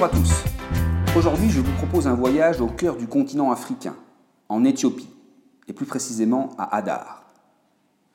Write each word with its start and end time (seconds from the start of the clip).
Bonjour 0.00 0.14
à 0.14 0.16
tous. 0.16 0.44
Aujourd'hui, 1.16 1.50
je 1.50 1.60
vous 1.60 1.72
propose 1.72 2.06
un 2.06 2.14
voyage 2.14 2.60
au 2.60 2.68
cœur 2.68 2.94
du 2.94 3.08
continent 3.08 3.50
africain, 3.50 3.96
en 4.48 4.62
Éthiopie, 4.62 5.08
et 5.66 5.72
plus 5.72 5.86
précisément 5.86 6.50
à 6.56 6.76
Hadar. 6.76 7.24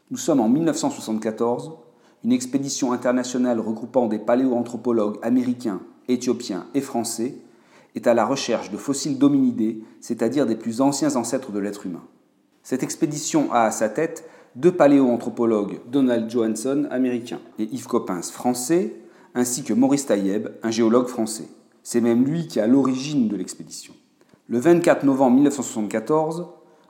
Nous 0.10 0.15
sommes 0.15 0.40
en 0.40 0.47
1974, 0.47 1.74
une 2.24 2.31
expédition 2.31 2.94
internationale 2.94 3.60
regroupant 3.60 4.08
des 4.08 4.17
paléoanthropologues 4.17 5.17
américains, 5.24 5.81
éthiopiens 6.08 6.67
et 6.74 6.79
français 6.79 7.35
est 7.96 8.08
à 8.08 8.13
la 8.13 8.26
recherche 8.26 8.72
de 8.72 8.78
fossiles 8.78 9.20
d'hominidés, 9.20 9.84
c'est-à-dire 10.00 10.46
des 10.46 10.56
plus 10.56 10.79
anciens 10.79 11.18
ancêtres 11.18 11.52
de 11.52 11.60
l'être 11.60 11.86
humain. 11.86 12.04
Cette 12.63 12.84
expédition 12.84 13.52
a 13.52 13.63
à 13.63 13.72
sa 13.72 13.90
tête 13.90 14.24
deux 14.56 14.72
paléoanthropologues, 14.72 15.81
Donald 15.92 16.29
Johansson, 16.29 16.88
américain, 16.91 17.41
et 17.59 17.63
Yves 17.63 17.88
Coppens, 17.88 18.31
français, 18.31 18.95
ainsi 19.35 19.65
que 19.65 19.73
Maurice 19.73 20.05
Taïeb, 20.05 20.47
un 20.63 20.71
géologue 20.71 21.07
français. 21.07 21.49
C'est 21.83 22.01
même 22.01 22.25
lui 22.25 22.47
qui 22.47 22.59
est 22.59 22.61
à 22.61 22.67
l'origine 22.67 23.27
de 23.27 23.35
l'expédition. 23.35 23.93
Le 24.47 24.57
24 24.57 25.03
novembre 25.03 25.35
1974, 25.35 26.47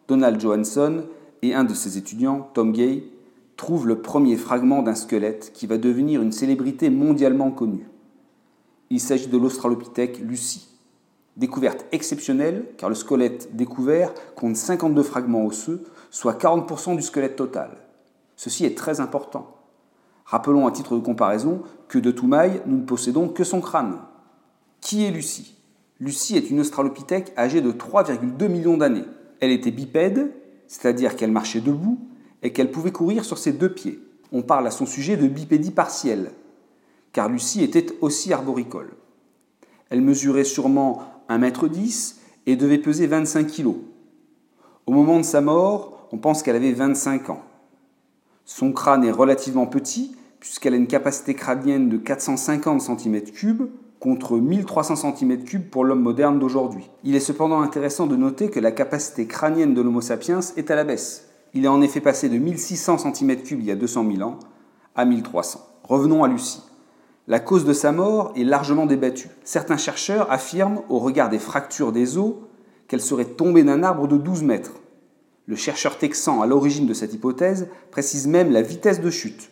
Donald 0.07 0.39
Johansson 0.39 1.05
et 1.41 1.55
un 1.55 1.63
de 1.63 1.73
ses 1.73 1.97
étudiants, 1.97 2.49
Tom 2.53 2.71
Gay, 2.71 3.03
trouvent 3.57 3.87
le 3.87 4.01
premier 4.01 4.37
fragment 4.37 4.83
d'un 4.83 4.95
squelette 4.95 5.51
qui 5.53 5.67
va 5.67 5.77
devenir 5.77 6.21
une 6.21 6.31
célébrité 6.31 6.89
mondialement 6.89 7.51
connue. 7.51 7.87
Il 8.89 8.99
s'agit 8.99 9.27
de 9.27 9.37
l'Australopithèque 9.37 10.19
Lucie. 10.19 10.69
Découverte 11.37 11.85
exceptionnelle 11.91 12.65
car 12.77 12.89
le 12.89 12.95
squelette 12.95 13.55
découvert 13.55 14.13
compte 14.35 14.55
52 14.55 15.01
fragments 15.01 15.45
osseux, 15.45 15.83
soit 16.11 16.39
40% 16.39 16.95
du 16.95 17.01
squelette 17.01 17.35
total. 17.35 17.77
Ceci 18.35 18.65
est 18.65 18.77
très 18.77 18.99
important. 18.99 19.57
Rappelons 20.25 20.67
à 20.67 20.71
titre 20.71 20.95
de 20.95 21.01
comparaison 21.01 21.63
que 21.87 21.97
de 21.97 22.11
Toumaï, 22.11 22.61
nous 22.67 22.77
ne 22.77 22.85
possédons 22.85 23.29
que 23.29 23.43
son 23.43 23.61
crâne. 23.61 23.97
Qui 24.83 25.05
est 25.05 25.11
Lucie? 25.11 25.55
Lucie 26.01 26.35
est 26.35 26.49
une 26.49 26.59
australopithèque 26.59 27.31
âgée 27.37 27.61
de 27.61 27.71
3,2 27.71 28.49
millions 28.49 28.75
d'années. 28.75 29.05
Elle 29.39 29.51
était 29.51 29.71
bipède, 29.71 30.33
c'est-à-dire 30.67 31.15
qu'elle 31.15 31.31
marchait 31.31 31.61
debout 31.61 31.99
et 32.41 32.51
qu'elle 32.51 32.69
pouvait 32.69 32.91
courir 32.91 33.23
sur 33.23 33.37
ses 33.37 33.53
deux 33.53 33.73
pieds. 33.73 34.01
On 34.33 34.41
parle 34.41 34.67
à 34.67 34.71
son 34.71 34.85
sujet 34.85 35.15
de 35.15 35.25
bipédie 35.25 35.71
partielle, 35.71 36.31
car 37.13 37.29
Lucie 37.29 37.63
était 37.63 37.95
aussi 38.01 38.33
arboricole. 38.33 38.91
Elle 39.89 40.01
mesurait 40.01 40.43
sûrement 40.43 41.01
1m10 41.29 42.15
et 42.45 42.57
devait 42.57 42.77
peser 42.77 43.07
25 43.07 43.47
kg. 43.47 43.75
Au 44.85 44.91
moment 44.91 45.17
de 45.17 45.23
sa 45.23 45.39
mort, 45.39 46.09
on 46.11 46.17
pense 46.17 46.43
qu'elle 46.43 46.57
avait 46.57 46.73
25 46.73 47.29
ans. 47.29 47.43
Son 48.43 48.73
crâne 48.73 49.05
est 49.05 49.11
relativement 49.11 49.65
petit, 49.65 50.13
puisqu'elle 50.41 50.73
a 50.73 50.77
une 50.77 50.87
capacité 50.87 51.35
crânienne 51.35 51.87
de 51.87 51.95
450 51.95 52.81
cm3 52.81 53.69
contre 54.03 54.35
1300 54.35 54.95
cm3 54.95 55.61
pour 55.61 55.85
l'homme 55.85 56.01
moderne 56.01 56.37
d'aujourd'hui. 56.37 56.89
Il 57.05 57.15
est 57.15 57.21
cependant 57.21 57.61
intéressant 57.61 58.05
de 58.05 58.17
noter 58.17 58.49
que 58.49 58.59
la 58.59 58.73
capacité 58.73 59.27
crânienne 59.27 59.73
de 59.73 59.81
l'Homo 59.81 60.01
sapiens 60.01 60.41
est 60.57 60.69
à 60.71 60.75
la 60.75 60.83
baisse. 60.83 61.29
Il 61.53 61.63
est 61.63 61.69
en 61.69 61.81
effet 61.81 62.01
passé 62.01 62.27
de 62.27 62.37
1600 62.37 62.97
cm3 62.97 63.45
il 63.51 63.63
y 63.63 63.71
a 63.71 63.77
200 63.77 64.05
000 64.13 64.29
ans 64.29 64.39
à 64.95 65.05
1300. 65.05 65.61
Revenons 65.83 66.25
à 66.25 66.27
Lucie. 66.27 66.63
La 67.29 67.39
cause 67.39 67.63
de 67.63 67.71
sa 67.71 67.93
mort 67.93 68.33
est 68.35 68.43
largement 68.43 68.87
débattue. 68.87 69.29
Certains 69.45 69.77
chercheurs 69.77 70.29
affirment, 70.29 70.81
au 70.89 70.99
regard 70.99 71.29
des 71.29 71.39
fractures 71.39 71.93
des 71.93 72.17
os, 72.17 72.33
qu'elle 72.89 72.99
serait 72.99 73.23
tombée 73.23 73.63
d'un 73.63 73.83
arbre 73.83 74.09
de 74.09 74.17
12 74.17 74.43
mètres. 74.43 74.73
Le 75.45 75.55
chercheur 75.55 75.97
texan 75.97 76.41
à 76.41 76.45
l'origine 76.45 76.87
de 76.87 76.93
cette 76.93 77.13
hypothèse 77.13 77.69
précise 77.89 78.27
même 78.27 78.51
la 78.51 78.63
vitesse 78.63 78.99
de 78.99 79.09
chute, 79.09 79.49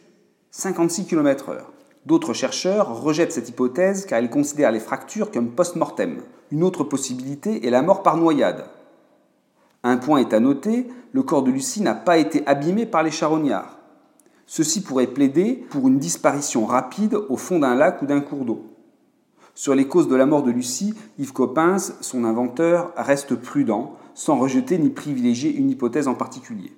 56 0.49 1.05
km/h. 1.05 1.80
D'autres 2.05 2.33
chercheurs 2.33 3.01
rejettent 3.01 3.31
cette 3.31 3.49
hypothèse 3.49 4.05
car 4.05 4.19
ils 4.19 4.29
considèrent 4.29 4.71
les 4.71 4.79
fractures 4.79 5.31
comme 5.31 5.51
post-mortem. 5.51 6.21
Une 6.51 6.63
autre 6.63 6.83
possibilité 6.83 7.65
est 7.65 7.69
la 7.69 7.81
mort 7.81 8.03
par 8.03 8.17
noyade. 8.17 8.65
Un 9.83 9.97
point 9.97 10.19
est 10.19 10.33
à 10.33 10.39
noter, 10.39 10.87
le 11.11 11.23
corps 11.23 11.43
de 11.43 11.51
Lucie 11.51 11.81
n'a 11.81 11.95
pas 11.95 12.17
été 12.17 12.45
abîmé 12.47 12.85
par 12.85 13.03
les 13.03 13.11
charognards. 13.11 13.79
Ceci 14.45 14.81
pourrait 14.81 15.07
plaider 15.07 15.65
pour 15.69 15.87
une 15.87 15.97
disparition 15.97 16.65
rapide 16.65 17.15
au 17.29 17.37
fond 17.37 17.59
d'un 17.59 17.75
lac 17.75 18.01
ou 18.01 18.05
d'un 18.05 18.19
cours 18.19 18.45
d'eau. 18.45 18.65
Sur 19.53 19.75
les 19.75 19.87
causes 19.87 20.07
de 20.07 20.15
la 20.15 20.25
mort 20.25 20.43
de 20.43 20.51
Lucie, 20.51 20.93
Yves 21.19 21.33
Coppens, 21.33 21.93
son 22.01 22.23
inventeur, 22.23 22.93
reste 22.95 23.35
prudent, 23.35 23.95
sans 24.13 24.37
rejeter 24.37 24.77
ni 24.77 24.89
privilégier 24.89 25.53
une 25.53 25.69
hypothèse 25.69 26.07
en 26.07 26.15
particulier. 26.15 26.73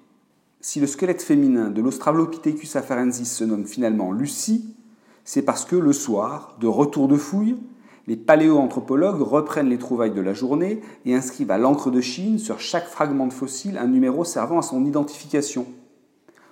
Si 0.59 0.79
le 0.79 0.87
squelette 0.87 1.21
féminin 1.21 1.69
de 1.69 1.81
l'Australopithecus 1.81 2.75
afarensis 2.75 3.25
se 3.25 3.43
nomme 3.43 3.65
finalement 3.65 4.11
Lucie, 4.11 4.75
c'est 5.23 5.41
parce 5.41 5.65
que 5.65 5.75
le 5.75 5.93
soir, 5.93 6.57
de 6.59 6.67
retour 6.67 7.07
de 7.07 7.17
fouille, 7.17 7.57
les 8.07 8.17
paléoanthropologues 8.17 9.21
reprennent 9.21 9.69
les 9.69 9.77
trouvailles 9.77 10.11
de 10.11 10.21
la 10.21 10.33
journée 10.33 10.81
et 11.05 11.15
inscrivent 11.15 11.51
à 11.51 11.57
l'encre 11.57 11.89
de 11.89 12.01
Chine 12.01 12.37
sur 12.37 12.59
chaque 12.59 12.87
fragment 12.87 13.27
de 13.27 13.33
fossile 13.33 13.77
un 13.77 13.87
numéro 13.87 14.25
servant 14.25 14.59
à 14.59 14.61
son 14.61 14.85
identification. 14.85 15.65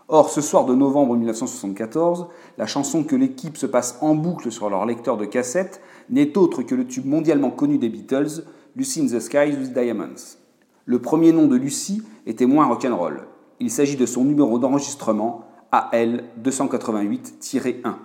Or, 0.08 0.30
ce 0.30 0.42
soir 0.42 0.66
de 0.66 0.76
novembre 0.76 1.16
1974, 1.16 2.28
la 2.58 2.68
chanson 2.68 3.04
que 3.04 3.16
l'équipe 3.16 3.58
se 3.58 3.66
passe 3.66 3.98
en 4.02 4.16
boucle 4.16 4.52
sur 4.52 4.70
leur 4.70 4.86
lecteur 4.86 5.18
de 5.18 5.26
cassette 5.26 5.81
n'est 6.10 6.38
autre 6.38 6.64
que 6.64 6.76
le 6.76 6.86
tube 6.86 7.06
mondialement 7.06 7.52
connu 7.52 7.78
des 7.78 7.90
Beatles, 7.90 8.44
Lucy 8.76 9.02
in 9.02 9.08
the 9.08 9.20
Sky 9.20 9.56
with 9.58 9.74
Diamonds. 9.74 10.38
Le 10.86 11.00
premier 11.00 11.31
nom 11.31 11.48
de 11.48 11.56
Lucy 11.56 12.02
était 12.26 12.46
moins 12.46 12.66
rock'n'roll. 12.68 13.28
Il 13.60 13.70
s'agit 13.70 13.96
de 13.96 14.06
son 14.06 14.24
numéro 14.24 14.60
d'enregistrement 14.60 15.46
AL 15.72 16.24
288-1. 16.44 17.96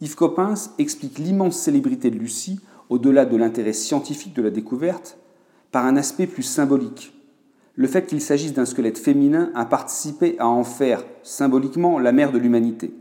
Yves 0.00 0.16
Coppens 0.16 0.70
explique 0.78 1.18
l'immense 1.18 1.58
célébrité 1.58 2.10
de 2.10 2.18
Lucie, 2.18 2.60
au-delà 2.88 3.24
de 3.24 3.36
l'intérêt 3.36 3.72
scientifique 3.72 4.34
de 4.34 4.42
la 4.42 4.50
découverte, 4.50 5.18
par 5.72 5.86
un 5.86 5.96
aspect 5.96 6.26
plus 6.26 6.42
symbolique 6.42 7.12
le 7.80 7.86
fait 7.86 8.06
qu'il 8.06 8.20
s'agisse 8.20 8.52
d'un 8.52 8.66
squelette 8.66 8.98
féminin 8.98 9.50
a 9.54 9.64
participé 9.64 10.36
à 10.38 10.46
en 10.46 10.64
faire 10.64 11.02
symboliquement 11.22 11.98
la 11.98 12.12
mère 12.12 12.30
de 12.30 12.36
l'humanité. 12.36 12.92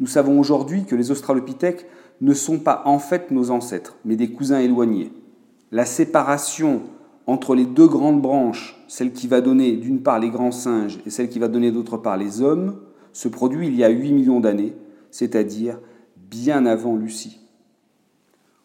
Nous 0.00 0.06
savons 0.06 0.40
aujourd'hui 0.40 0.86
que 0.86 0.96
les 0.96 1.10
australopithèques 1.10 1.86
ne 2.22 2.32
sont 2.32 2.58
pas 2.58 2.80
en 2.86 2.98
fait 2.98 3.30
nos 3.30 3.50
ancêtres, 3.50 3.96
mais 4.06 4.16
des 4.16 4.30
cousins 4.30 4.60
éloignés. 4.60 5.12
La 5.72 5.84
séparation 5.84 6.80
entre 7.26 7.54
les 7.54 7.66
deux 7.66 7.86
grandes 7.86 8.22
branches, 8.22 8.82
celle 8.88 9.12
qui 9.12 9.28
va 9.28 9.42
donner 9.42 9.76
d'une 9.76 10.02
part 10.02 10.18
les 10.18 10.30
grands 10.30 10.52
singes 10.52 10.98
et 11.04 11.10
celle 11.10 11.28
qui 11.28 11.38
va 11.38 11.48
donner 11.48 11.70
d'autre 11.70 11.98
part 11.98 12.16
les 12.16 12.40
hommes, 12.40 12.76
se 13.12 13.28
produit 13.28 13.66
il 13.66 13.76
y 13.76 13.84
a 13.84 13.90
8 13.90 14.12
millions 14.12 14.40
d'années, 14.40 14.74
c'est-à-dire 15.10 15.78
bien 16.32 16.64
avant 16.64 16.96
Lucie. 16.96 17.40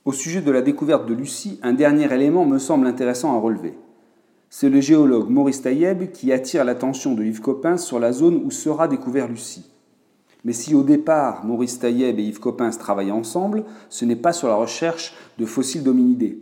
Au 0.05 0.13
sujet 0.13 0.41
de 0.41 0.51
la 0.51 0.61
découverte 0.61 1.05
de 1.05 1.13
Lucie, 1.13 1.59
un 1.61 1.73
dernier 1.73 2.09
élément 2.13 2.45
me 2.45 2.59
semble 2.59 2.87
intéressant 2.87 3.35
à 3.35 3.39
relever. 3.39 3.73
C'est 4.49 4.69
le 4.69 4.79
géologue 4.79 5.29
Maurice 5.29 5.63
Taïeb 5.63 6.11
qui 6.11 6.31
attire 6.31 6.63
l'attention 6.63 7.13
de 7.13 7.25
Yves 7.25 7.41
Coppens 7.41 7.79
sur 7.79 7.99
la 7.99 8.13
zone 8.13 8.41
où 8.45 8.51
sera 8.51 8.87
découvert 8.87 9.27
Lucie. 9.27 9.69
Mais 10.45 10.53
si 10.53 10.75
au 10.75 10.83
départ 10.83 11.43
Maurice 11.43 11.79
Taïeb 11.79 12.17
et 12.17 12.23
Yves 12.23 12.39
Coppens 12.39 12.77
travaillent 12.79 13.11
ensemble, 13.11 13.65
ce 13.89 14.05
n'est 14.05 14.15
pas 14.15 14.31
sur 14.31 14.47
la 14.47 14.55
recherche 14.55 15.13
de 15.37 15.45
fossiles 15.45 15.83
d'hominidés. 15.83 16.39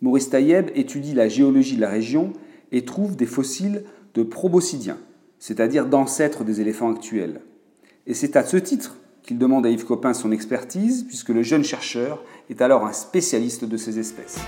Maurice 0.00 0.30
Taïeb 0.30 0.70
étudie 0.74 1.12
la 1.12 1.28
géologie 1.28 1.76
de 1.76 1.82
la 1.82 1.90
région 1.90 2.32
et 2.72 2.86
trouve 2.86 3.14
des 3.14 3.26
fossiles 3.26 3.84
de 4.14 4.22
proboscidiens, 4.22 4.98
c'est-à-dire 5.38 5.84
d'ancêtres 5.84 6.44
des 6.44 6.62
éléphants 6.62 6.94
actuels. 6.94 7.42
Et 8.06 8.14
c'est 8.14 8.36
à 8.36 8.44
ce 8.44 8.56
titre 8.56 8.96
qu'il 9.24 9.38
demande 9.38 9.66
à 9.66 9.70
Yves 9.70 9.86
Coppens 9.86 10.14
son 10.14 10.32
expertise, 10.32 11.04
puisque 11.04 11.30
le 11.30 11.42
jeune 11.42 11.64
chercheur 11.64 12.22
est 12.50 12.60
alors 12.60 12.84
un 12.84 12.92
spécialiste 12.92 13.64
de 13.64 13.76
ces 13.76 13.98
espèces. 13.98 14.38